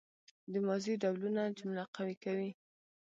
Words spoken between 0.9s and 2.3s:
ډولونه جمله قوي